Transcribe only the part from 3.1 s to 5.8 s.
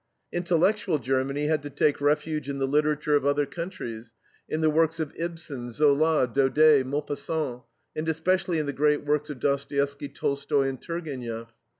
of other countries, in the works of Ibsen,